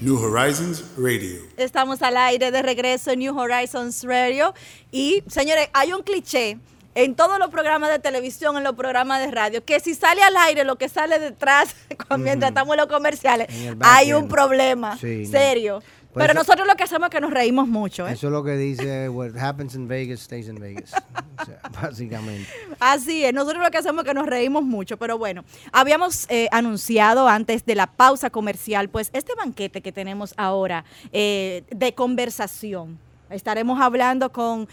[0.00, 1.40] New Horizons Radio.
[1.56, 4.52] Estamos al aire de regreso en New Horizons Radio.
[4.92, 6.58] Y, señores, hay un cliché
[6.94, 10.36] en todos los programas de televisión, en los programas de radio, que si sale al
[10.36, 11.74] aire lo que sale detrás,
[12.18, 13.48] mientras estamos en los comerciales,
[13.80, 15.82] hay un problema serio.
[16.12, 18.06] Pero nosotros lo que hacemos es que nos reímos mucho.
[18.06, 18.12] ¿eh?
[18.12, 20.92] Eso es lo que dice, what happens in Vegas stays in Vegas.
[21.82, 22.48] básicamente.
[22.78, 24.96] Así es, nosotros lo que hacemos es que nos reímos mucho.
[24.96, 30.34] Pero bueno, habíamos eh, anunciado antes de la pausa comercial, pues este banquete que tenemos
[30.36, 32.98] ahora eh, de conversación.
[33.28, 34.68] Estaremos hablando con,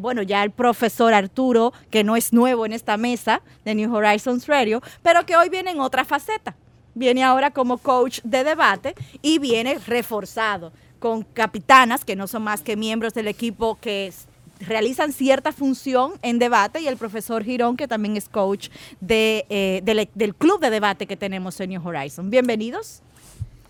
[0.00, 4.46] bueno, ya el profesor Arturo, que no es nuevo en esta mesa de New Horizons
[4.46, 6.54] Radio, pero que hoy viene en otra faceta
[6.98, 12.62] viene ahora como coach de debate y viene reforzado con capitanas que no son más
[12.62, 14.12] que miembros del equipo que
[14.60, 18.68] realizan cierta función en debate y el profesor Girón que también es coach
[19.00, 19.80] de, eh,
[20.14, 22.30] del, club de debate que tenemos en New Horizon.
[22.30, 23.02] Bienvenidos.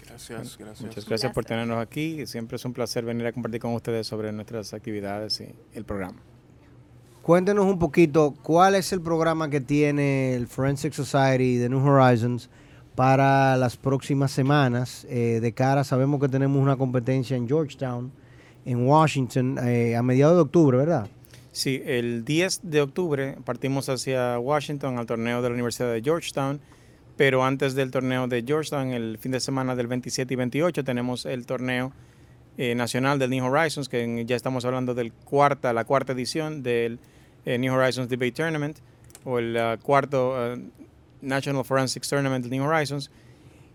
[0.07, 0.81] Gracias, gracias.
[0.83, 2.27] Muchas gracias por tenernos aquí.
[2.27, 6.21] Siempre es un placer venir a compartir con ustedes sobre nuestras actividades y el programa.
[7.23, 12.49] Cuéntenos un poquito cuál es el programa que tiene el Forensic Society de New Horizons
[12.95, 15.07] para las próximas semanas.
[15.11, 18.11] Eh, de cara, sabemos que tenemos una competencia en Georgetown,
[18.69, 21.09] en Washington, eh, a mediados de octubre, ¿verdad?
[21.53, 26.61] Sí, el 10 de octubre partimos hacia Washington al torneo de la Universidad de Georgetown,
[27.17, 31.25] pero antes del torneo de Georgetown, el fin de semana del 27 y 28, tenemos
[31.25, 31.93] el torneo
[32.59, 36.99] eh, nacional del New Horizons, que ya estamos hablando del cuarta, la cuarta edición del
[37.47, 38.77] New Horizons Debate Tournament,
[39.25, 40.59] o el cuarto
[41.23, 43.11] National Forensics Tournament New Horizons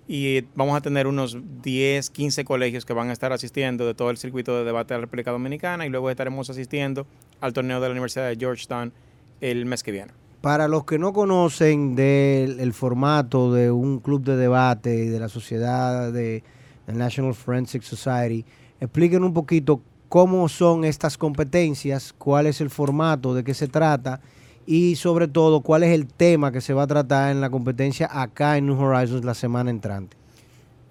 [0.08, 4.09] y vamos a tener unos 10, 15 colegios que van a estar asistiendo de todo
[4.09, 7.08] el circuito de debate de la República Dominicana y luego estaremos asistiendo
[7.40, 8.91] al torneo de la Universidad de Georgetown
[9.40, 10.12] el mes que viene.
[10.41, 15.30] Para los que no conocen del formato de un club de debate y de la
[15.30, 16.44] sociedad de
[16.88, 18.46] National Forensic Society,
[18.81, 24.20] expliquen un poquito cómo son estas competencias, cuál es el formato, de qué se trata
[24.66, 28.09] y sobre todo cuál es el tema que se va a tratar en la competencia
[28.12, 30.18] acá en New Horizons la semana entrante.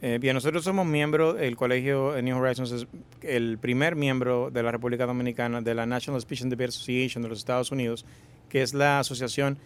[0.05, 2.87] Eh, bien, nosotros somos miembros, el colegio New Horizons es
[3.22, 7.28] el primer miembro de la República Dominicana de la National Speech and Debate Association de
[7.28, 8.05] los Estados Unidos,
[8.49, 9.59] que es la asociación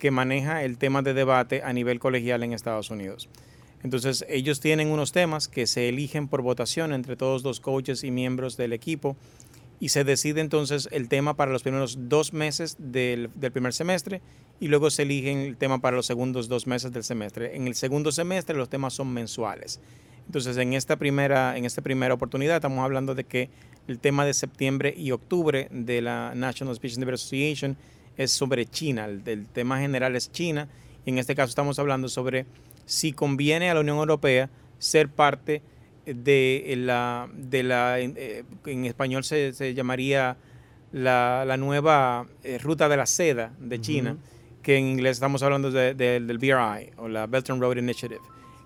[0.00, 3.28] que maneja el tema de debate a nivel colegial en Estados Unidos.
[3.84, 8.10] Entonces, ellos tienen unos temas que se eligen por votación entre todos los coaches y
[8.10, 9.16] miembros del equipo
[9.80, 14.20] y se decide entonces el tema para los primeros dos meses del, primer semestre
[14.60, 17.56] y luego se eligen el tema para los segundos dos meses del semestre.
[17.56, 19.80] En el segundo semestre los temas son mensuales.
[20.26, 23.50] Entonces en esta primera, en esta primera oportunidad estamos hablando de que
[23.88, 27.76] el tema de septiembre y octubre de la National Speech and Association
[28.16, 30.68] es sobre China, el, el tema general es China
[31.04, 32.46] y en este caso estamos hablando sobre
[32.86, 34.48] si conviene a la Unión Europea
[34.78, 35.73] ser parte de
[36.06, 40.36] la, de la eh, en español se, se llamaría
[40.92, 44.16] la, la nueva eh, ruta de la seda de China,
[44.62, 48.20] que en inglés estamos hablando de, del BRI o la Belt and Road Initiative.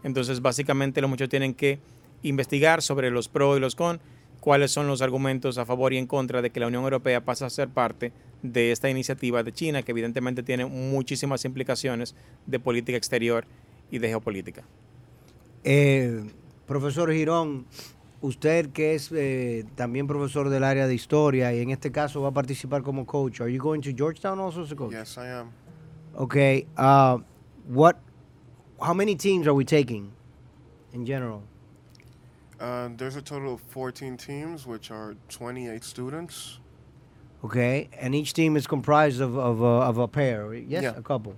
[0.04, 1.78] Entonces, básicamente los muchachos tienen que
[2.22, 4.00] investigar sobre los pros y los con,
[4.41, 7.44] cuáles son los argumentos a favor y en contra de que la Unión Europea pase
[7.44, 8.12] a ser parte
[8.43, 12.15] de esta iniciativa de China, que evidentemente tiene muchísimas implicaciones
[12.47, 13.44] de política exterior
[13.91, 14.65] y de geopolítica.
[15.65, 16.25] Eh,
[16.69, 17.65] Profesor Girón,
[18.21, 22.29] usted que es eh, también profesor del área de historia y en este caso va
[22.29, 23.41] a participar como coach.
[23.41, 24.93] Are you going to Georgetown also as a coach?
[24.93, 25.51] Yes, I am.
[26.15, 26.67] Okay.
[26.77, 27.19] Uh,
[27.67, 27.97] what?
[28.81, 30.12] How many teams are we taking
[30.93, 31.43] in general?
[32.61, 36.59] Uh, there's a total of 14 teams, which are 28 students.
[37.44, 40.53] Okay, and each team is comprised of of, uh, of a pair.
[40.53, 40.94] Yes, yeah.
[40.97, 41.35] a couple.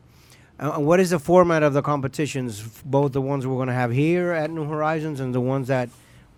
[0.61, 2.61] Uh, what is the format of the competitions?
[2.85, 5.89] Both the ones we're going to have here at New Horizons and the ones that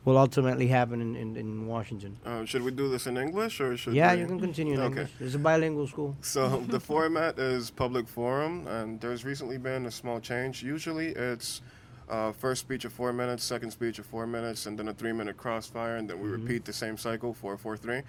[0.05, 2.17] will ultimately happen in, in, in Washington.
[2.25, 4.21] Uh, should we do this in English or should Yeah, we?
[4.21, 4.87] you can continue in okay.
[4.87, 5.11] English.
[5.19, 6.17] It's a bilingual school.
[6.23, 10.63] So the format is public forum, and there's recently been a small change.
[10.63, 11.61] Usually it's
[12.09, 15.37] uh, first speech of four minutes, second speech of four minutes, and then a three-minute
[15.37, 16.43] crossfire, and then we mm-hmm.
[16.43, 18.03] repeat the same cycle, four, four, three.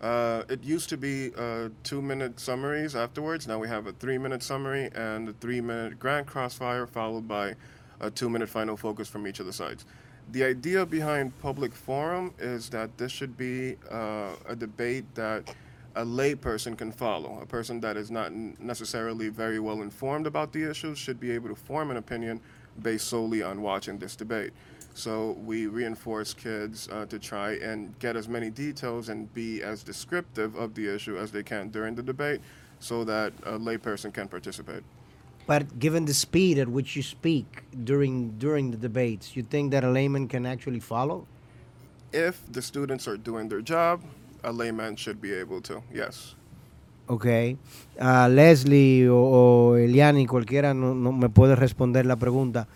[0.00, 3.46] Uh, it used to be uh, two minute summaries afterwards.
[3.46, 7.54] Now we have a three minute summary and a three minute grand crossfire, followed by
[8.00, 9.86] a two minute final focus from each of the sides.
[10.32, 15.54] The idea behind public forum is that this should be uh, a debate that
[15.96, 17.38] a layperson can follow.
[17.40, 21.48] A person that is not necessarily very well informed about the issues should be able
[21.50, 22.40] to form an opinion
[22.82, 24.52] based solely on watching this debate.
[24.94, 29.82] So we reinforce kids uh, to try and get as many details and be as
[29.82, 32.40] descriptive of the issue as they can during the debate
[32.78, 34.84] so that a layperson can participate.
[35.46, 39.84] But given the speed at which you speak during during the debates, you think that
[39.84, 41.26] a layman can actually follow?
[42.12, 44.00] If the students are doing their job,
[44.44, 46.36] a layman should be able to, yes.
[47.06, 47.58] Ok.
[48.00, 52.66] Ah, Leslie o, o Eliani, cualquiera no, no me puede responder la pregunta.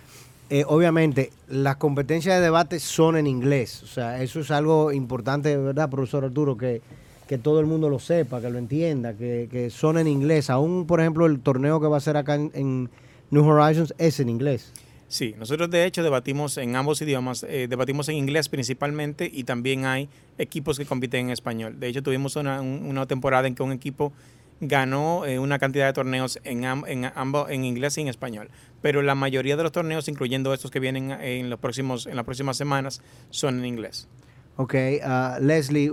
[0.50, 3.82] Eh, obviamente, las competencias de debate son en inglés.
[3.82, 6.56] O sea, eso es algo importante, ¿verdad, profesor Arturo?
[6.56, 6.80] Que,
[7.26, 10.48] que todo el mundo lo sepa, que lo entienda, que, que son en inglés.
[10.48, 12.88] Aún, por ejemplo, el torneo que va a ser acá en,
[13.30, 14.72] New Horizons es en inglés.
[15.06, 19.84] Sí, nosotros de hecho debatimos en ambos idiomas, eh, debatimos en inglés principalmente y también
[19.84, 20.08] hay
[20.38, 21.78] equipos que compiten en español.
[21.78, 24.12] De hecho, tuvimos una, un- una temporada en que un equipo
[24.60, 28.50] ganó eh, una cantidad de torneos en, en ambos en inglés y en español.
[28.82, 32.24] Pero la mayoría de los torneos, incluyendo estos que vienen en los próximos en las
[32.24, 33.00] próximas semanas,
[33.30, 34.08] son en inglés.
[34.56, 34.74] Ok,
[35.04, 35.92] ah, Leslie,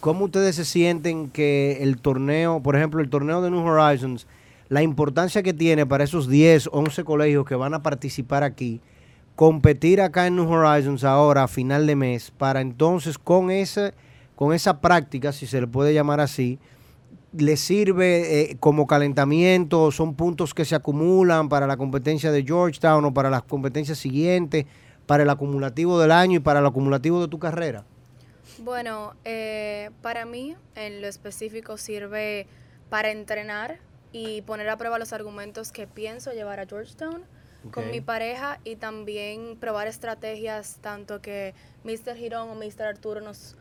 [0.00, 4.26] ¿cómo ustedes se sienten que el torneo, por ejemplo, el torneo de New Horizons,
[4.68, 8.80] la importancia que tiene para esos 10, 11 colegios que van a participar aquí,
[9.36, 13.94] competir acá en New Horizons ahora a final de mes, para entonces con, ese,
[14.34, 16.58] con esa práctica, si se le puede llamar así,
[17.36, 23.04] le sirve eh, como calentamiento, son puntos que se acumulan para la competencia de Georgetown
[23.04, 24.66] o para las competencias siguientes,
[25.06, 27.84] para el acumulativo del año y para el acumulativo de tu carrera.
[28.58, 32.46] Bueno, eh, para mí en lo específico sirve
[32.88, 33.78] para entrenar
[34.12, 37.22] y poner a prueba los argumentos que pienso llevar a Georgetown
[37.70, 42.14] con mi pareja y también probar estrategias tanto que Mr.
[42.14, 42.82] Girón o Mr.
[42.82, 43.56] Arturo nos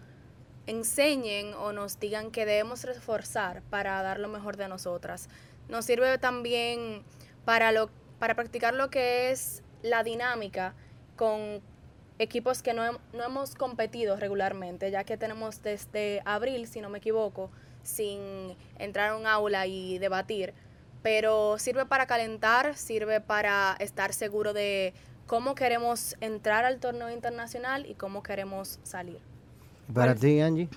[0.67, 5.29] enseñen o nos digan que debemos reforzar para dar lo mejor de nosotras.
[5.67, 7.03] Nos sirve también
[7.45, 7.89] para, lo,
[8.19, 10.75] para practicar lo que es la dinámica
[11.15, 11.61] con
[12.19, 16.99] equipos que no, no hemos competido regularmente, ya que tenemos desde abril, si no me
[16.99, 17.51] equivoco,
[17.83, 20.53] sin entrar a un aula y debatir.
[21.01, 24.93] Pero sirve para calentar, sirve para estar seguro de
[25.27, 29.32] cómo queremos entrar al torneo internacional y cómo queremos salir.
[29.91, 30.69] Para ti, Angie.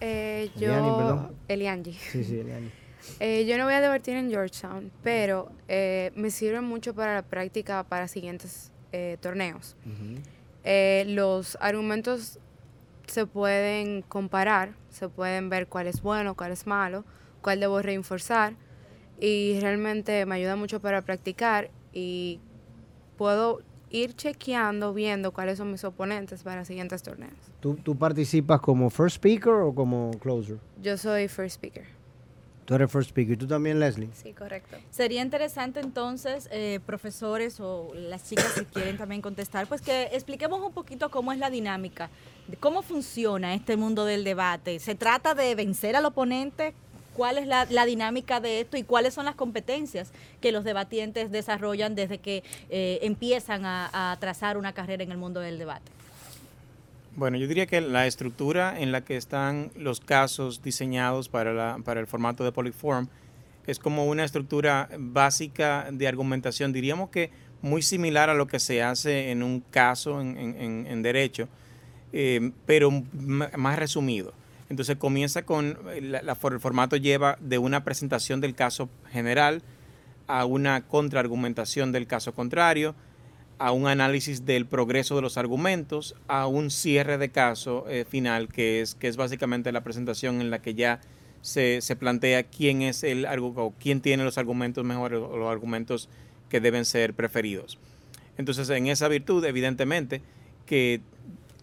[0.00, 1.36] Eh, Eliani, yo, perdón.
[1.48, 1.92] Eliangi.
[1.92, 2.70] Sí, sí, Eliani.
[3.18, 7.22] Eh, yo no voy a debatir en Georgetown, pero eh, me sirve mucho para la
[7.22, 9.76] práctica para siguientes eh, torneos.
[10.64, 12.38] Eh, los argumentos
[13.08, 17.04] se pueden comparar, se pueden ver cuál es bueno, cuál es malo,
[17.40, 18.54] cuál debo reforzar
[19.20, 22.38] y realmente me ayuda mucho para practicar y
[23.16, 23.62] puedo
[23.92, 27.34] ir chequeando, viendo cuáles son mis oponentes para siguientes torneos.
[27.60, 30.58] ¿Tú, ¿Tú participas como first speaker o como closer?
[30.82, 31.84] Yo soy first speaker.
[32.64, 33.34] Tú eres first speaker.
[33.34, 34.08] ¿Y tú también, Leslie?
[34.14, 34.76] Sí, correcto.
[34.90, 40.60] Sería interesante entonces, eh, profesores o las chicas que quieren también contestar, pues que expliquemos
[40.60, 42.08] un poquito cómo es la dinámica,
[42.46, 44.78] de cómo funciona este mundo del debate.
[44.78, 46.74] ¿Se trata de vencer al oponente?
[47.16, 51.94] ¿Cuál es la, dinámica de esto y cuáles son las competencias que los debatientes desarrollan
[51.94, 55.90] desde que eh, empiezan a, trazar una carrera en el mundo del debate?
[57.14, 61.78] Bueno, yo diría que la estructura en la que están los casos diseñados para, la-
[61.84, 63.08] para el formato de Public Forum
[63.66, 67.30] es como una estructura básica de argumentación, diríamos que
[67.62, 71.48] muy similar a lo que se hace en un caso en, derecho,
[72.12, 74.34] eh, pero más resumido.
[74.72, 79.60] Entonces comienza con, eh, la- el formato lleva de una presentación del caso general
[80.28, 82.94] a una contraargumentación del caso contrario,
[83.58, 88.48] a un análisis del progreso de los argumentos, a un cierre de caso eh, final,
[88.48, 91.00] que es, que es básicamente la presentación en la que ya
[91.42, 96.08] se, se plantea quién es el o quién tiene los argumentos mejores o los argumentos
[96.48, 97.78] que deben ser preferidos.
[98.38, 100.22] Entonces, en esa virtud, evidentemente,
[100.64, 101.02] que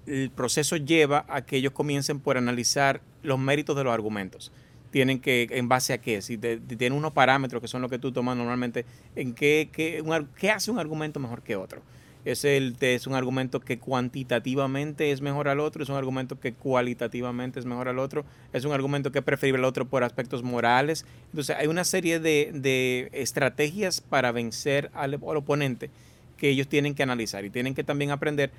[0.09, 4.51] el proceso lleva a que ellos comiencen por analizar los méritos de los argumentos.
[4.91, 6.21] Tienen que, ¿en base a qué?
[6.21, 8.85] Si tienen unos parámetros que son los que tú tomas normalmente,
[9.15, 10.13] ¿en qué, qué, un
[10.49, 11.81] hace un argumento mejor que otro?
[12.25, 15.83] ¿Es, el, es un argumento que cuantitativamente es mejor al otro?
[15.83, 18.25] ¿Es un argumento que cualitativamente es mejor al otro?
[18.51, 21.05] ¿Es un argumento que es preferible al otro por aspectos morales?
[21.27, 25.91] Entonces, hay una serie de, estrategias para vencer al oponente
[26.35, 28.51] que ellos tienen que analizar y tienen que también aprender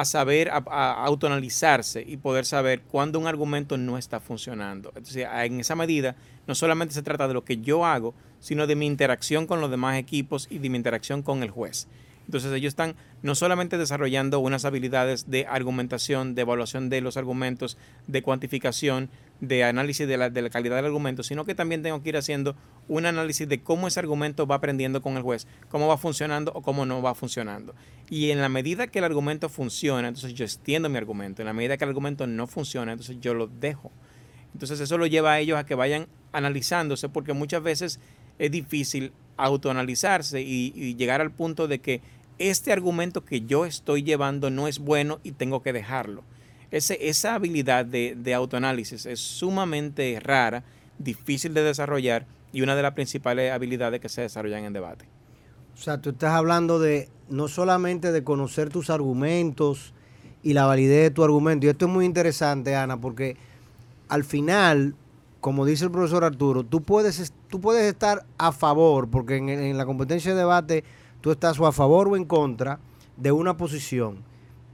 [0.00, 4.92] a saber, a, a autoanalizarse y poder saber cuándo un argumento no está funcionando.
[4.94, 6.14] Entonces, en esa medida,
[6.46, 9.70] no solamente se trata de lo que yo hago, sino de mi interacción con los
[9.70, 11.88] demás equipos y de mi interacción con el juez.
[12.28, 17.78] Entonces ellos están no solamente desarrollando unas habilidades de argumentación, de evaluación de los argumentos,
[18.06, 19.08] de cuantificación,
[19.40, 22.16] de análisis de la, de la calidad del argumento, sino que también tengo que ir
[22.16, 22.56] haciendo
[22.88, 26.62] un análisis de cómo ese argumento va aprendiendo con el juez, cómo va funcionando o
[26.62, 27.74] cómo no va funcionando.
[28.10, 31.42] Y en la medida que el argumento funciona, entonces yo extiendo mi argumento.
[31.42, 33.92] En la medida que el argumento no funciona, entonces yo lo dejo.
[34.54, 38.00] Entonces eso lo lleva a ellos a que vayan analizándose porque muchas veces
[38.38, 42.00] es difícil autoanalizarse y, y llegar al punto de que
[42.38, 46.24] este argumento que yo estoy llevando no es bueno y tengo que dejarlo.
[46.70, 50.64] Ese, esa habilidad de, de autoanálisis es sumamente rara,
[50.98, 55.06] difícil de desarrollar y una de las principales habilidades que se desarrollan en debate.
[55.74, 59.94] O sea, tú estás hablando de no solamente de conocer tus argumentos
[60.42, 61.66] y la validez de tu argumento.
[61.66, 63.36] Y esto es muy interesante, Ana, porque
[64.08, 64.94] al final,
[65.40, 69.48] como dice el profesor Arturo, tú puedes, es- tú puedes estar a favor, porque en,
[69.48, 70.84] en la competencia de debate
[71.20, 72.78] tú estás o a favor o en contra
[73.16, 74.18] de una posición.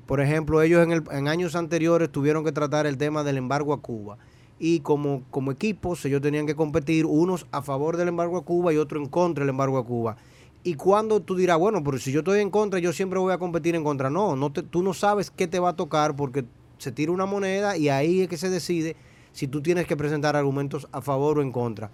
[0.06, 3.72] Por ejemplo, ellos en, el- en años anteriores tuvieron que tratar el tema del embargo
[3.72, 4.18] a Cuba.
[4.58, 8.76] Y como, equipos, ellos tenían que competir, unos a favor del embargo a Cuba y
[8.76, 10.16] otros en contra del embargo a Cuba.
[10.62, 13.38] Y cuando tú dirás, bueno, pero si yo estoy en contra, yo siempre voy a
[13.38, 14.10] competir en contra.
[14.10, 16.44] No, no te- tú no sabes qué te va a tocar porque
[16.78, 18.96] se tira una moneda y ahí es que se decide
[19.32, 21.90] si tú tienes que presentar argumentos a favor o en contra.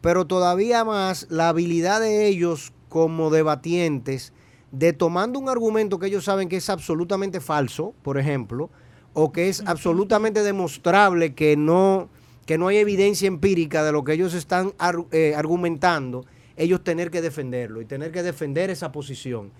[0.00, 4.32] Pero todavía más la habilidad de ellos como debatientes
[4.72, 8.70] de tomando un argumento que ellos saben que es absolutamente falso, por ejemplo,
[9.12, 12.08] o que es absolutamente demostrable que no,
[12.46, 14.72] que no hay evidencia empírica de lo que ellos están
[15.10, 16.24] eh, argumentando,
[16.56, 19.50] ellos tener que defenderlo y tener que defender esa posición.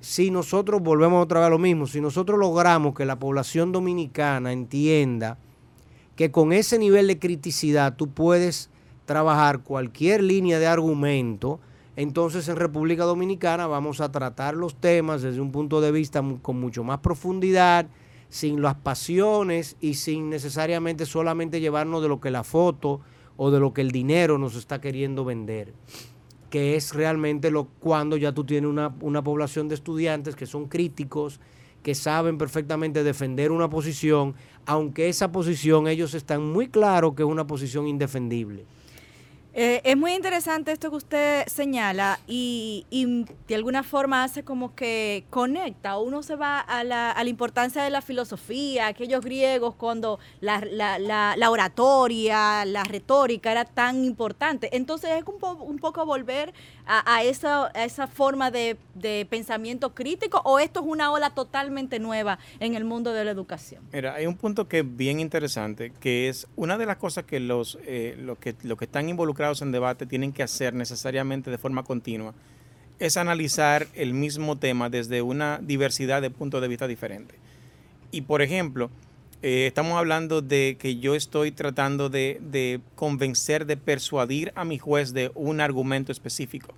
[0.00, 4.52] Si nosotros volvemos otra vez a lo mismo, si nosotros logramos que la población dominicana
[4.52, 5.38] entienda
[6.16, 8.70] que con ese nivel de criticidad tú puedes
[9.04, 11.60] trabajar cualquier línea de argumento,
[11.96, 16.60] entonces en República Dominicana vamos a tratar los temas desde un punto de vista con
[16.60, 17.86] mucho más profundidad,
[18.28, 23.00] sin las pasiones y sin necesariamente solamente llevarnos de lo que la foto
[23.36, 25.72] o de lo que el dinero nos está queriendo vender
[26.54, 30.68] que es realmente lo cuando ya tú tienes una, una población de estudiantes que son
[30.68, 31.40] críticos,
[31.82, 37.28] que saben perfectamente defender una posición, aunque esa posición ellos están muy claros que es
[37.28, 38.66] una posición indefendible.
[39.56, 44.74] Eh, es muy interesante esto que usted señala y, y de alguna forma hace como
[44.74, 45.96] que conecta.
[45.98, 50.60] Uno se va a la, a la importancia de la filosofía, aquellos griegos cuando la,
[50.68, 54.70] la- la- oratoria, la retórica era tan importante.
[54.76, 56.52] Entonces es un, po- un poco volver
[56.84, 61.30] a, a esa, a esa forma de, de pensamiento crítico o esto es una ola
[61.30, 63.84] totalmente nueva en el mundo de la educación.
[63.92, 67.38] Mira, hay un punto que es bien interesante, que es una de las cosas que
[67.38, 71.58] los, eh, los que, los que están involucrados en debate tienen que hacer necesariamente de
[71.58, 72.34] forma continua,
[72.98, 77.36] es analizar el mismo tema desde una diversidad de puntos de vista diferentes.
[78.10, 78.90] Y por ejemplo,
[79.42, 84.78] eh, estamos hablando de que yo estoy tratando de, de convencer, de persuadir a mi
[84.78, 86.72] juez de un argumento específico.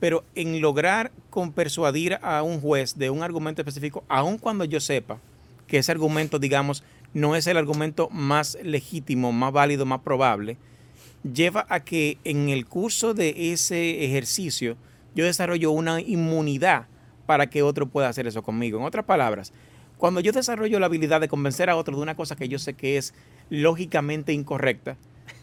[0.00, 4.80] Pero en lograr con persuadir a un juez de un argumento específico, aun cuando yo
[4.80, 5.18] sepa
[5.68, 6.82] que ese argumento, digamos,
[7.14, 10.56] no es el argumento más legítimo, más válido, más probable,
[11.22, 14.76] lleva a que en el curso de ese ejercicio
[15.14, 16.86] yo desarrollo una inmunidad
[17.26, 18.78] para que otro pueda hacer eso conmigo.
[18.78, 19.52] En otras palabras,
[19.98, 22.74] cuando yo desarrollo la habilidad de convencer a otro de una cosa que yo sé
[22.74, 23.14] que es
[23.50, 24.96] lógicamente incorrecta,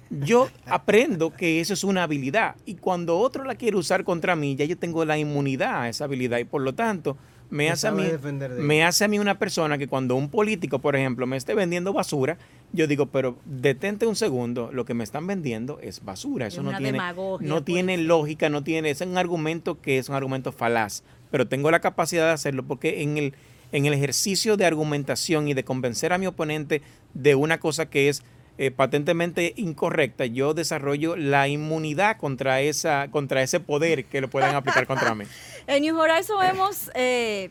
[0.10, 2.56] yo aprendo que eso es una habilidad.
[2.66, 6.06] Y cuando otro la quiere usar contra mí, ya yo tengo la inmunidad a esa
[6.06, 6.40] habilidad.
[6.40, 7.18] Y por lo tanto
[7.50, 10.80] me hace a mí de me hace a mí una persona que cuando un político,
[10.80, 12.38] por ejemplo, me esté vendiendo basura,
[12.72, 16.66] yo digo, pero detente un segundo, lo que me están vendiendo es basura, eso Es
[16.66, 17.66] no tiene no pues.
[17.66, 21.80] tiene lógica, no tiene, es un argumento que es un argumento falaz, pero tengo la
[21.80, 23.34] capacidad de hacerlo porque en el
[23.72, 26.82] en el ejercicio de argumentación y de convencer a mi oponente
[27.14, 28.24] de una cosa que es
[28.58, 34.56] eh, patentemente incorrecta, yo desarrollo la inmunidad contra esa contra ese poder que lo puedan
[34.56, 35.26] aplicar contra mí.
[35.68, 37.50] En New Horizon hemos eh,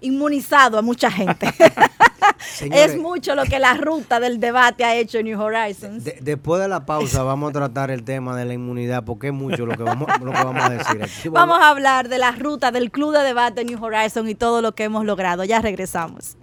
[0.00, 1.52] inmunizado a mucha gente.
[2.38, 6.04] Señores, es mucho lo que la ruta del debate ha hecho en New Horizons.
[6.04, 9.32] de- después de la pausa vamos a tratar el tema de la inmunidad porque es
[9.32, 11.28] mucho lo que vamos, lo que vamos a decir aquí.
[11.28, 14.74] Vamos a hablar de la ruta del club de debate New Horizon y todo lo
[14.74, 15.44] que hemos logrado.
[15.44, 16.36] Ya regresamos.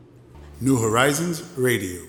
[0.59, 2.01] New Horizons Radio.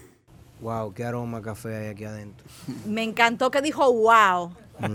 [0.60, 2.46] Wow, qué aroma café hay aquí adentro.
[2.86, 4.52] Me encantó que dijo wow.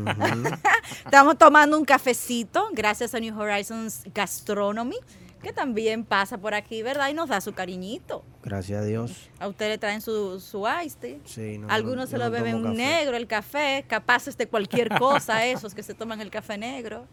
[1.05, 4.95] Estamos tomando un cafecito gracias a New Horizons Gastronomy,
[5.41, 7.09] que también pasa por aquí, ¿verdad?
[7.09, 8.23] Y nos da su cariñito.
[8.43, 9.29] Gracias a Dios.
[9.39, 11.17] A usted le traen su, su iced tea.
[11.25, 12.77] Sí, no, Algunos se no lo beben tomo café.
[12.77, 17.05] negro, el café, capaces de cualquier cosa, esos que se toman el café negro.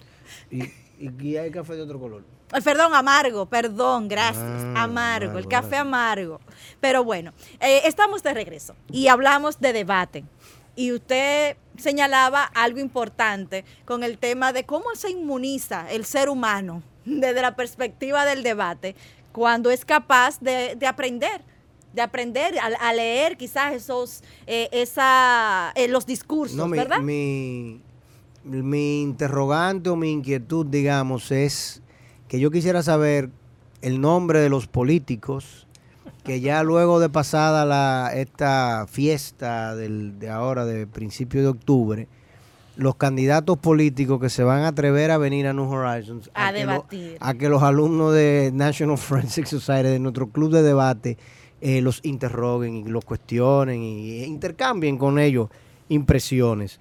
[0.51, 0.65] ¿Y,
[0.99, 2.25] y, hay café de otro color?
[2.55, 4.43] Eh, Perdón, amargo, perdón, gracias.
[4.45, 6.41] Ah, amargo, el amargo, café amargo.
[6.81, 10.25] Pero bueno, eh, estamos de regreso y hablamos de debate.
[10.79, 16.85] Y usted señalaba algo importante con el tema de cómo se inmuniza el ser humano
[17.05, 18.95] desde la perspectiva del debate
[19.33, 21.41] cuando es capaz de, de aprender,
[21.93, 27.01] de aprender a, a leer quizás esos, eh, esa, eh, los discursos, No, mi, ¿verdad?
[27.01, 27.81] mi,
[28.45, 31.83] mi interrogante o mi inquietud, digamos, es
[32.29, 33.31] que yo quisiera saber
[33.83, 35.67] el nombre de los políticos
[36.29, 42.07] que ya luego de pasada la, esta fiesta del, de ahora, de principio de octubre,
[42.77, 46.65] los candidatos políticos que se van a atrever a venir a New Horizons A que
[46.67, 47.17] lo- debatir.
[47.19, 51.17] a que los alumnos de National Forensic Society, de nuestro club de debate,
[51.63, 55.49] eh, los interroguen y los cuestionen y, e intercambien con ellos
[55.89, 56.79] impresiones.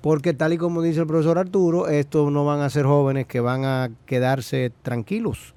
[0.00, 3.40] Porque tal y como dice el profesor Arturo, estos no van a ser jóvenes que
[3.40, 5.54] van a quedarse tranquilos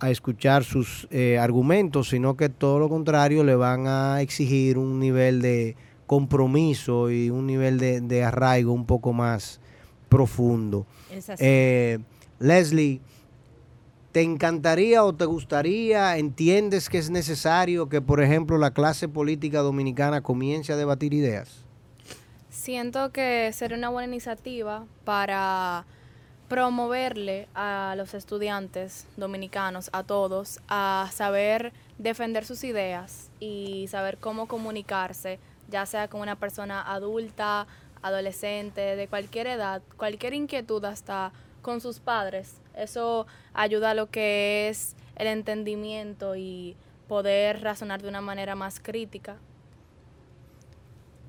[0.00, 4.98] a escuchar sus eh, argumentos, sino que todo lo contrario le van a exigir un
[4.98, 5.76] nivel de
[6.06, 9.60] compromiso y un nivel de, de arraigo un poco más
[10.08, 10.86] profundo.
[11.38, 11.98] Eh,
[12.38, 13.00] Leslie,
[14.12, 19.60] ¿te encantaría o te gustaría, entiendes que es necesario que, por ejemplo, la clase política
[19.60, 21.64] dominicana comience a debatir ideas?
[22.48, 25.86] Siento que sería una buena iniciativa para
[26.50, 34.48] promoverle a los estudiantes dominicanos, a todos, a saber defender sus ideas y saber cómo
[34.48, 35.38] comunicarse,
[35.68, 37.68] ya sea con una persona adulta,
[38.02, 42.56] adolescente, de cualquier edad, cualquier inquietud, hasta con sus padres.
[42.74, 46.74] Eso ayuda a lo que es el entendimiento y
[47.06, 49.36] poder razonar de una manera más crítica.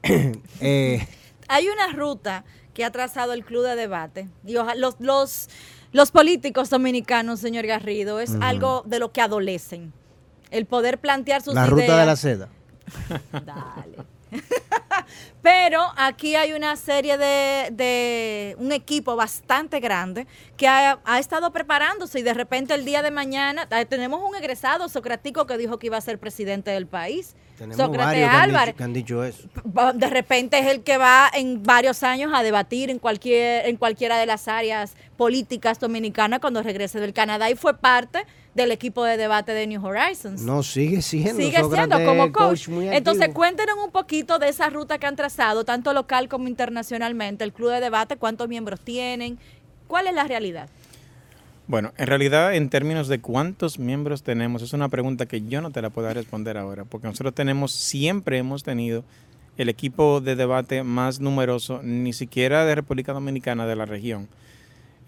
[0.61, 1.07] Eh,
[1.51, 4.29] Hay una ruta que ha trazado el Club de Debate.
[4.45, 5.49] Y los, los,
[5.91, 9.91] los políticos dominicanos, señor Garrido, es algo de lo que adolecen.
[10.49, 11.69] El poder plantear sus la ideas.
[11.71, 12.49] ruta de la seda.
[13.31, 13.97] Dale.
[15.41, 21.51] Pero aquí hay una serie de, de un equipo bastante grande que ha, ha estado
[21.51, 25.79] preparándose y de repente el día de mañana eh, tenemos un egresado socrático que dijo
[25.79, 27.35] que iba a ser presidente del país.
[27.57, 29.49] Tenemos Sócrates que han, Álvarez dicho, que han dicho eso.
[29.93, 34.17] de repente es el que va en varios años a debatir en cualquier en cualquiera
[34.17, 39.17] de las áreas políticas dominicanas cuando regrese del Canadá y fue parte del equipo de
[39.17, 40.41] debate de New Horizons.
[40.41, 41.35] No, sigue siendo.
[41.35, 42.67] Sigue siendo como coach.
[42.67, 43.35] muy Entonces, activo.
[43.35, 47.71] cuéntenos un poquito de esa ruta que han trazado, tanto local como internacionalmente, el club
[47.71, 49.39] de debate, cuántos miembros tienen,
[49.87, 50.69] cuál es la realidad.
[51.67, 55.71] Bueno, en realidad, en términos de cuántos miembros tenemos, es una pregunta que yo no
[55.71, 59.05] te la puedo responder ahora, porque nosotros tenemos, siempre hemos tenido
[59.57, 64.27] el equipo de debate más numeroso, ni siquiera de República Dominicana, de la región.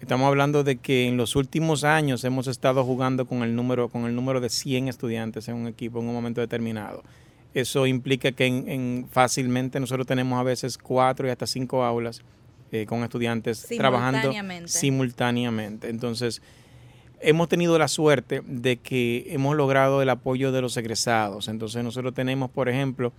[0.04, 4.04] Estamos hablando de que en los últimos años hemos estado jugando con el número, con
[4.04, 7.02] el número de 100 estudiantes en un equipo en un momento determinado.
[7.54, 12.20] Eso implica que en, en- fácilmente nosotros tenemos a veces cuatro y hasta cinco aulas
[12.70, 14.68] eh, con estudiantes trabajando Simultáneamente.
[14.68, 15.88] simultáneamente.
[15.88, 16.42] Entonces,
[17.22, 21.48] hemos tenido la suerte de que hemos logrado el apoyo de los egresados.
[21.48, 23.10] Entonces, nosotros tenemos, por ejemplo,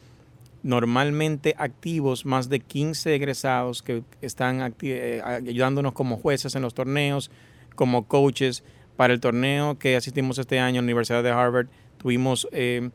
[0.65, 7.30] normalmente activos más de 15 egresados que están eh, ayudándonos como jueces en los torneos,
[7.75, 8.63] como coaches.
[8.97, 12.89] Para el torneo que asistimos este año en la Universidad de Harvard, tuvimos eh,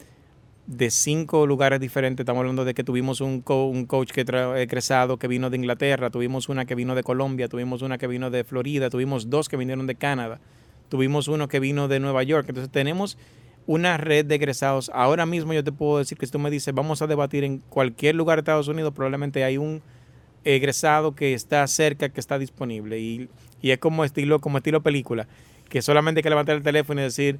[0.66, 2.24] de cinco lugares diferentes.
[2.24, 4.22] Estamos hablando de que tuvimos un, co- un coach que
[4.56, 8.30] egresado que vino de Inglaterra, tuvimos una que vino de Colombia, tuvimos una que vino
[8.30, 10.40] de Florida, tuvimos dos que vinieron de Canadá,
[10.88, 12.46] tuvimos uno que vino de Nueva York.
[12.48, 13.16] Entonces tenemos
[13.66, 14.90] una red de egresados.
[14.94, 17.58] Ahora mismo yo te puedo decir que si tú me dices, vamos a debatir en
[17.68, 19.82] cualquier lugar de Estados Unidos, probablemente hay un
[20.44, 22.98] egresado que está cerca, que está disponible.
[22.98, 23.28] Y,
[23.62, 25.26] y es como estilo, como estilo película,
[25.68, 27.38] que solamente hay que levantar el teléfono y decir,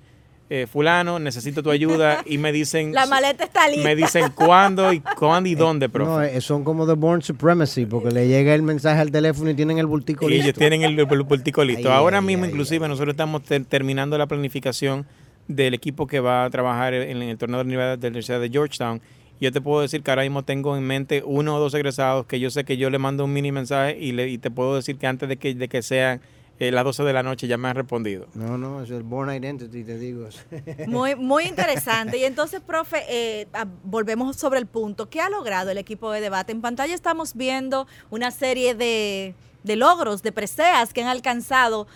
[0.51, 3.85] eh, fulano, necesito tu ayuda, y me dicen, La maleta está lista.
[3.85, 6.11] me dicen cuándo y cuándo y dónde, profe.
[6.11, 9.55] No, eh, son como de Born Supremacy, porque le llega el mensaje al teléfono y
[9.55, 10.59] tienen el bultico Y ellos listo.
[10.59, 11.89] tienen el, el bultico listo.
[11.89, 15.07] Ay, Ahora ay, mismo, ay, inclusive, nosotros estamos ter- terminando la planificación
[15.55, 18.41] del equipo que va a trabajar en, el torneo de la Universidad- de la Universidad
[18.41, 19.01] de Georgetown.
[19.41, 22.39] Yo te puedo decir que ahora mismo tengo en mente uno o dos egresados que
[22.39, 24.99] yo sé que yo le mando un mini mensaje y, le, y te puedo decir
[24.99, 26.21] que antes de que, de que sean
[26.59, 28.27] eh, las 12 de la noche ya me han respondido.
[28.35, 30.29] No, no, es el Born Identity, te digo.
[30.87, 32.19] Muy, muy interesante.
[32.19, 35.09] Y entonces, profe, eh, ah, volvemos sobre el punto.
[35.09, 36.53] ¿Qué ha logrado el equipo de debate?
[36.53, 39.35] En pantalla estamos viendo una serie de,
[39.65, 41.87] de logros, de preseas que han alcanzado.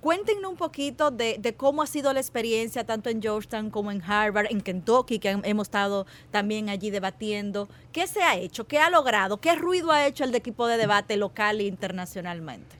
[0.00, 4.46] Cuéntenos un poquito de, cómo ha sido la experiencia tanto en Georgetown como en Harvard,
[4.48, 7.68] en Kentucky, que hemos estado también allí debatiendo.
[7.92, 8.66] ¿Qué se ha hecho?
[8.66, 9.36] ¿Qué ha logrado?
[9.36, 12.76] ¿Qué ruido ha hecho el equipo de debate local e internacionalmente?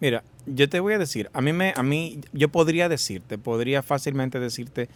[0.00, 3.82] Mira, Yo te voy a decir, a mí me, a mí, yo podría decirte, podría
[3.82, 4.88] fácilmente decirte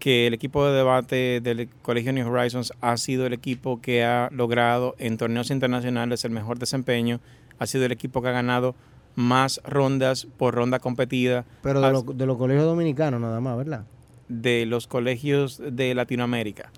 [0.00, 4.28] que el equipo de debate del Colegio New Horizons ha sido el equipo que ha
[4.32, 7.20] logrado en torneos internacionales el mejor desempeño,
[7.58, 8.74] ha sido el equipo que ha ganado
[9.16, 11.44] más rondas por ronda competida.
[11.62, 13.84] Pero de, lo- de los colegios dominicanos nada más, ¿verdad?
[14.28, 16.70] de los colegios de Latinoamérica.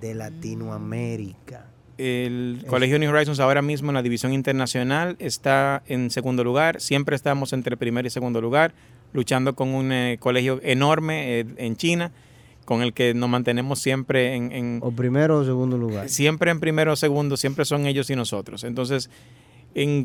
[0.00, 0.14] De
[0.76, 1.66] Latinoamérica.
[1.98, 6.80] El Colegio New Horizons ahora mismo en la división internacional está en segundo lugar.
[6.80, 8.74] Siempre estamos entre primer y segundo lugar,
[9.14, 12.12] luchando con un eh, colegio enorme eh, en China,
[12.66, 16.08] con el que nos mantenemos siempre en, en- O primero o segundo lugar.
[16.10, 18.64] siempre en primero o segundo, siempre son ellos y nosotros.
[18.64, 19.08] Entonces,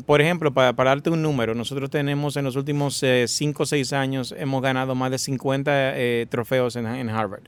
[0.04, 3.92] por ejemplo, para, para darte un número, nosotros tenemos en los últimos 5 o 6
[3.94, 7.44] años, hemos ganado más de 50 eh, trofeos en, Harvard.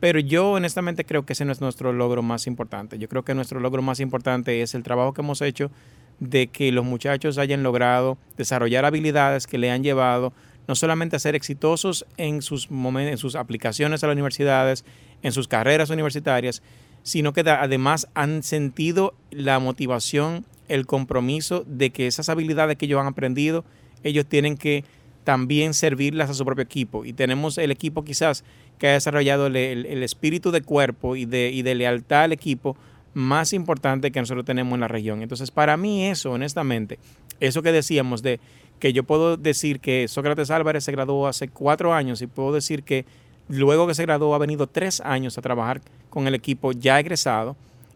[0.00, 2.98] Pero yo honestamente creo que ese no es nuestro logro más importante.
[2.98, 5.70] Yo creo que nuestro logro más importante es el trabajo que hemos hecho
[6.18, 10.32] de que los muchachos hayan logrado desarrollar habilidades que le han llevado
[10.66, 14.84] no solamente a ser exitosos en en sus aplicaciones a las universidades,
[15.22, 16.62] en sus carreras universitarias,
[17.02, 20.44] sino que además han sentido la motivación,
[20.74, 23.64] el compromiso de que esas habilidades que ellos han aprendido,
[24.02, 24.84] ellos tienen que
[25.24, 27.04] también servirlas a su propio equipo.
[27.04, 28.44] Y tenemos el equipo quizás
[28.78, 32.76] que ha desarrollado el, el- espíritu de cuerpo y de, y de lealtad al equipo
[33.14, 35.22] más importante que nosotros tenemos en la región.
[35.22, 36.98] Entonces, para mí eso, honestamente,
[37.38, 38.40] eso que decíamos de
[38.80, 42.82] que yo puedo decir que Sócrates Álvarez se graduó hace cuatro años y puedo decir
[42.82, 43.04] que
[43.48, 45.80] luego que se graduó ha venido tres años a trabajar
[46.10, 47.54] con el equipo ya egresado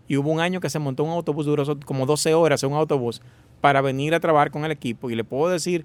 [0.08, 2.78] y hubo un año que se montó un autobús, duró como 12 horas en un
[2.78, 3.20] autobús
[3.60, 5.84] para venir a trabajar con el equipo y le puedo decir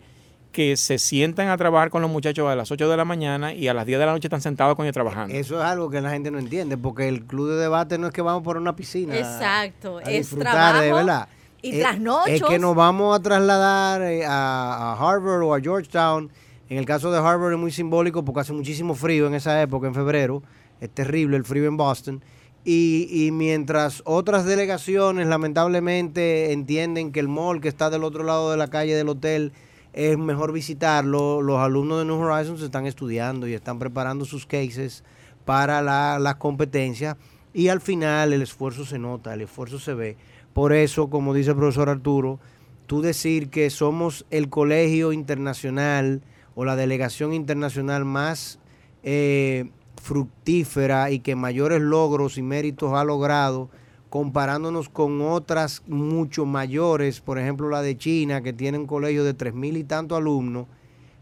[0.51, 3.69] que se sientan a trabajar con los muchachos a las 8 de la mañana y
[3.69, 5.33] a las 10 de la noche están sentados con ellos trabajando.
[5.33, 8.13] Eso es algo que la gente no entiende, porque el club de debate no es
[8.13, 9.15] que vamos por una piscina.
[9.17, 11.27] Exacto, a es disfrutar, de trabajo verdad.
[11.61, 12.27] y Es- trasnochos.
[12.29, 16.29] Es que nos vamos a trasladar eh, a, a Harvard o a Georgetown.
[16.69, 19.87] En el caso de Harvard es muy simbólico porque hace muchísimo frío en esa época,
[19.87, 20.43] en febrero.
[20.81, 22.21] Es terrible el frío en Boston.
[22.63, 28.51] Y, y mientras otras delegaciones lamentablemente entienden que el mall que está del otro lado
[28.51, 29.51] de la calle del hotel
[29.93, 35.03] es mejor visitarlo, los alumnos de New Horizons están estudiando y están preparando sus cases
[35.43, 37.17] para la- las competencias
[37.53, 40.15] y al final el esfuerzo se nota, el esfuerzo se ve.
[40.53, 42.39] Por eso, como dice el profesor Arturo,
[42.85, 46.21] tú decir que somos el colegio internacional
[46.55, 48.59] o la delegación internacional más
[49.03, 53.69] eh, fructífera y que mayores logros y méritos ha logrado
[54.09, 59.33] comparándonos con otras mucho mayores, por ejemplo la de China, que tiene un colegio de
[59.33, 60.67] tres mil y tantos alumnos,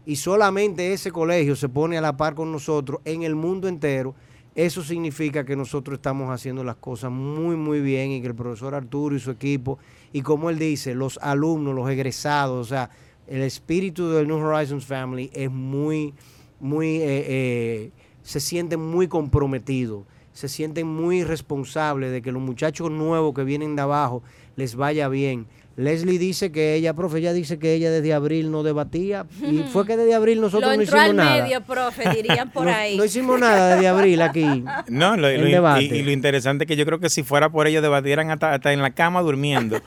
[0.04, 4.16] y solamente ese colegio se pone a la par con nosotros en el mundo entero,
[4.56, 8.74] eso significa que nosotros estamos haciendo las cosas muy, muy bien y que el profesor
[8.74, 9.78] Arturo y su equipo,
[10.12, 12.90] y como él dice, los alumnos, los egresados, o sea,
[13.28, 16.12] el espíritu del New Horizons Family es muy,
[16.58, 17.90] muy, eh, eh,
[18.22, 23.76] se sienten muy comprometidos, se sienten muy responsables de que los muchachos nuevos que vienen
[23.76, 24.22] de abajo
[24.56, 25.46] les vaya bien.
[25.76, 29.86] Leslie dice que ella, profe, ella dice que ella desde abril no debatía y fue
[29.86, 31.42] que desde abril nosotros Lo no hicimos al nada.
[31.42, 32.96] medio, profe, dirían por No- ahí.
[32.98, 34.64] No hicimos nada desde abril aquí.
[34.88, 35.82] No, lo- El lo- y- debate.
[35.84, 38.52] y, y lo interesante es que yo creo que si fuera por ello debatieran hasta,
[38.52, 39.80] hasta en la cama durmiendo.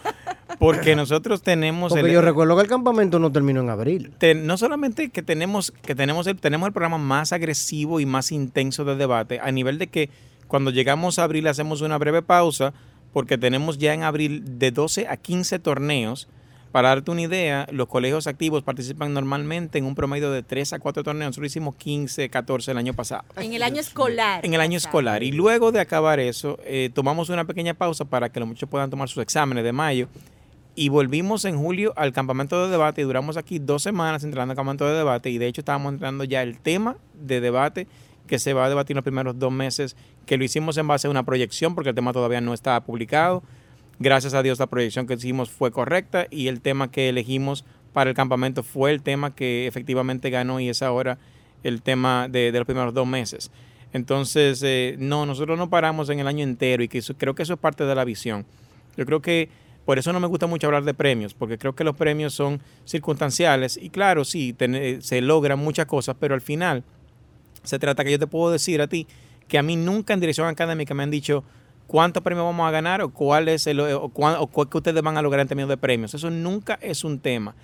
[0.60, 4.12] Porque nosotros tenemos Porque el- yo recuerdo que el campamento no terminó en abril.
[4.18, 8.32] te- no solamente que tenemos que tenemos el, tenemos el programa más agresivo y más
[8.32, 10.10] intenso de debate a nivel de que
[10.48, 12.74] cuando llegamos a abril hacemos una breve pausa
[13.12, 16.28] porque tenemos ya en abril de 12 a 15 torneos.
[16.72, 20.80] Para darte una idea, los colegios activos participan normalmente en un promedio de 3 a
[20.80, 21.30] 4 torneos.
[21.30, 23.26] Nosotros hicimos 15, 14 el año pasado.
[23.38, 24.44] En el año escolar.
[24.44, 25.22] En el año escolar.
[25.22, 28.90] Y luego de acabar eso, eh, tomamos una pequeña pausa para que los muchachos puedan
[28.90, 30.08] tomar sus exámenes de mayo.
[30.76, 34.56] Y volvimos en julio al campamento de debate y duramos aquí dos semanas entrando al
[34.58, 35.30] campamento de debate.
[35.30, 37.88] Y de hecho estábamos entrando ya el tema de debate
[38.28, 41.08] que se va a debatir en los primeros dos meses, que lo hicimos en base
[41.08, 43.44] a una proyección porque el tema todavía no estaba publicado.
[44.00, 48.10] Gracias a Dios la proyección que hicimos fue correcta y el tema que elegimos para
[48.10, 51.20] el campamento fue el tema que efectivamente ganó y es ahora
[51.64, 53.52] el tema de, de los primeros dos meses.
[53.94, 57.44] Entonces, eh, no, nosotros no paramos en el año entero y que eso- creo que
[57.44, 58.46] eso es parte de la visión.
[58.98, 59.50] Yo creo que
[59.86, 62.62] por eso no me gusta mucho hablar de premios, porque creo que los premios son
[62.86, 64.56] circunstanciales y claro, sí,
[65.02, 66.84] se logran muchas cosas, pero al final
[67.64, 69.08] se trata que yo te puedo decir a ti
[69.48, 71.44] que a mí nunca en dirección académica me han dicho
[71.88, 75.02] cuántos premios vamos a ganar o cuál es el o, cuán- o cuál que ustedes
[75.04, 76.14] van a lograr en términos de premios.
[76.14, 77.56] Eso nunca es un tema.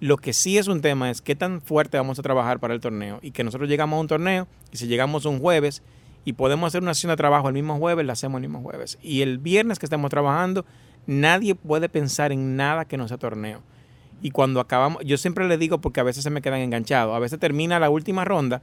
[0.00, 2.80] Lo que sí es un tema es qué tan fuerte vamos a trabajar para el
[2.80, 5.82] torneo y que nosotros llegamos a un torneo y si llegamos un jueves
[6.24, 8.98] y podemos hacer una sesión de trabajo el mismo jueves, la hacemos el mismo jueves.
[9.02, 10.64] Y el viernes que estemos trabajando,
[11.08, 13.62] nadie puede pensar en nada que no sea torneo.
[14.20, 17.16] Y cuando acabamos, yo siempre le digo porque a veces se me quedan enganchados.
[17.16, 18.60] A veces termina la última ronda,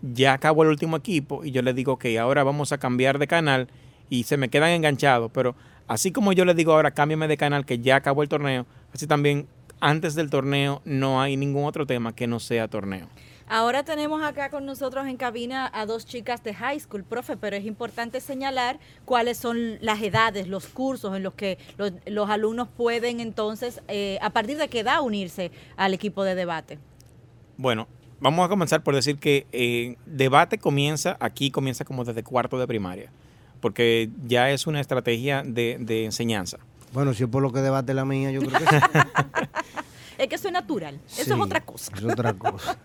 [0.00, 3.26] ya acabó el último equipo y yo le digo que ahora vamos a cambiar de
[3.26, 3.68] canal
[4.08, 5.32] y se me quedan enganchados.
[5.34, 5.56] Pero
[5.88, 9.08] así como yo le digo ahora cámbiame de canal que ya acabó el torneo, así
[9.08, 9.48] también
[9.80, 13.08] antes del torneo no hay ningún otro tema que no sea torneo.
[13.52, 17.56] Ahora tenemos acá con nosotros en cabina a dos chicas de high school, profe, pero
[17.56, 22.68] es importante señalar cuáles son las edades, los cursos en los que los, los alumnos
[22.68, 26.78] pueden entonces, eh, a partir de qué edad, unirse al equipo de debate.
[27.56, 27.88] Bueno,
[28.20, 32.68] vamos a comenzar por decir que eh, debate comienza, aquí comienza como desde cuarto de
[32.68, 33.10] primaria,
[33.60, 36.58] porque ya es una estrategia de, de enseñanza.
[36.92, 38.80] Bueno, si es por lo que debate la mía, yo creo que sí.
[40.20, 41.92] Es que eso es natural, eso Sí, es otra cosa.
[41.96, 42.78] Es otra cosa.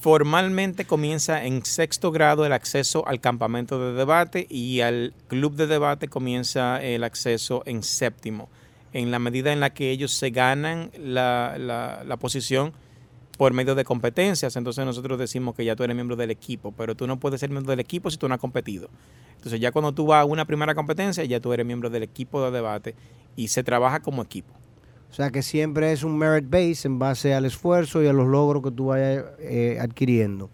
[0.00, 5.66] Formalmente comienza en sexto grado el acceso al campamento de debate y al club de
[5.66, 8.48] debate comienza el acceso en séptimo,
[8.92, 12.72] en la medida en la que ellos se ganan la, la- la posición
[13.36, 14.56] por medio de competencias.
[14.56, 17.50] Entonces nosotros decimos que ya tú eres miembro del equipo, pero tú no puedes ser
[17.50, 18.88] miembro del equipo si tú no has competido.
[19.36, 22.42] Entonces ya cuando tú vas a una primera competencia, ya tú eres miembro del equipo
[22.44, 22.94] de debate
[23.36, 24.54] y se trabaja como equipo.
[25.10, 28.26] O sea que siempre es un merit base en base al esfuerzo y a los
[28.28, 30.50] logros que tú vayas eh, adquiriendo.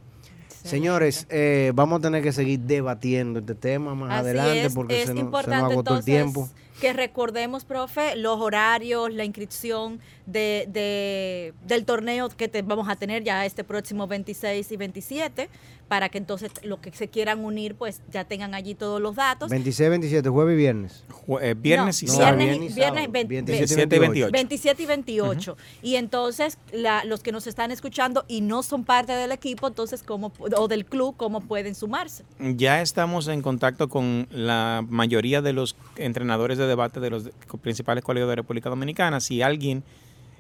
[0.63, 5.03] Señores, eh, vamos a tener que seguir debatiendo este tema más Así adelante es, porque
[5.03, 6.49] es se, nos, se nos agotó el entonces tiempo.
[6.81, 12.97] que recordemos, profe, los horarios, la inscripción de, de- del torneo que te- vamos a
[12.97, 15.51] tener ya este próximo 26 y 27,
[15.89, 19.51] para que entonces los que se quieran unir, pues ya tengan allí todos los datos.
[19.51, 21.05] 26, 27, jueves y viernes.
[21.27, 22.39] Jue- eh, viernes y No, sábado.
[22.39, 23.13] viernes y- viernes y viernes y sábado.
[23.13, 24.33] vein- 27 y 28.
[24.33, 25.57] 27 y 28.
[25.83, 30.03] Y entonces, la- los que nos están escuchando y no son parte del equipo, entonces,
[30.03, 32.25] ¿cómo, o del club, ¿cómo pueden sumarse?
[32.39, 37.31] Ya estamos en contacto con la mayoría de los entrenadores de debate de los
[37.63, 39.21] principales colegios de República Dominicana.
[39.21, 39.85] Si alguien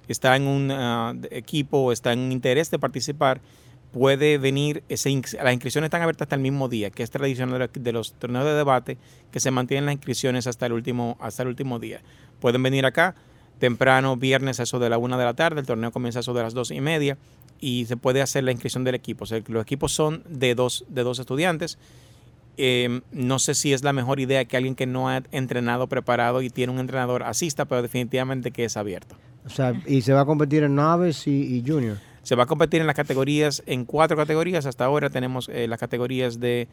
[0.08, 3.40] está en un ah, equipo o está en interés de participar,
[3.94, 4.82] puede venir.
[4.88, 8.44] Ins- las inscripciones están abiertas hasta el mismo día, que es tradicional de, los torneos
[8.44, 8.98] de debate,
[9.30, 12.02] que se mantienen las inscripciones hasta el último, hasta el último día.
[12.40, 13.14] Pueden venir acá
[13.60, 15.60] temprano, viernes, a eso de la una de la tarde.
[15.60, 17.16] El torneo comienza a eso de las dos y media
[17.60, 19.24] y se puede hacer la inscripción del equipo.
[19.24, 21.78] O sea, los equipos son de dos, de dos estudiantes.
[22.56, 26.42] Eh, no sé si es la mejor idea que alguien que no ha entrenado, preparado
[26.42, 29.14] y tiene un entrenador asista, pero definitivamente que es abierto.
[29.46, 31.98] O sea, y se va a competir en novice y, y junior.
[32.24, 34.66] Se va a competir en las categorías, en cuatro categorías.
[34.66, 36.66] Hasta ahora tenemos eh, las categorías de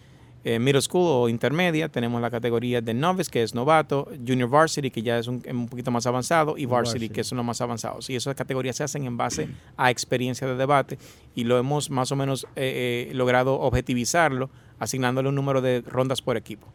[0.43, 4.89] eh, middle school o intermedia, tenemos la categoría de novice, que es novato, junior varsity,
[4.89, 7.13] que ya es un, un poquito más avanzado, y varsity, Varsity.
[7.13, 8.09] que son los más avanzados.
[8.09, 10.97] Y esas categorías se hacen en base a experiencia de debate
[11.35, 16.23] y lo hemos más o menos eh, eh, logrado objetivizarlo, asignándole un número de rondas
[16.23, 16.65] por equipo.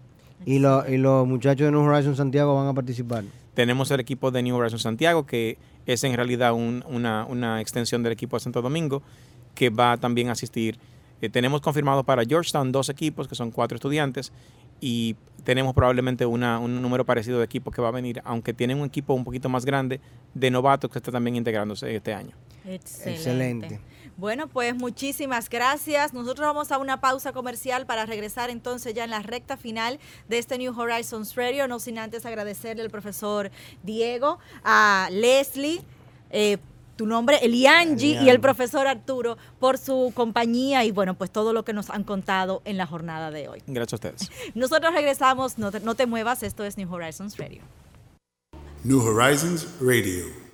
[0.44, 3.24] Y, lo- y los muchachos de New Horizon Santiago van a participar.
[3.54, 5.56] Tenemos el equipo de New Horizons Santiago, que
[5.86, 9.02] es en realidad un- una, una extensión del equipo de Santo Domingo,
[9.54, 10.78] que va también a asistir.
[11.22, 14.32] Eh, tenemos confirmado para Georgetown dos equipos, que son cuatro estudiantes,
[14.80, 18.78] y tenemos probablemente una- un número parecido de equipos que va a venir, aunque tienen
[18.80, 20.00] un equipo un poquito más grande
[20.34, 22.36] de novatos que está también integrándose este año.
[22.66, 23.10] Excelente.
[23.14, 23.80] Excelente.
[24.16, 26.14] Bueno, pues muchísimas gracias.
[26.14, 29.98] Nosotros vamos a una pausa comercial para regresar entonces ya en la recta final
[30.28, 33.50] de este New Horizons Radio, no sin antes agradecerle al profesor
[33.82, 35.82] Diego, a Leslie,
[36.30, 36.56] eh,
[36.96, 41.62] tu nombre, Eliangi y el profesor Arturo por su compañía y bueno, pues todo lo
[41.64, 43.62] que nos han contado en la jornada de hoy.
[43.66, 44.30] Gracias a ustedes.
[44.54, 47.60] Nosotros regresamos, no te, no te muevas, esto es New Horizons Radio.
[48.82, 50.45] New Horizons Radio.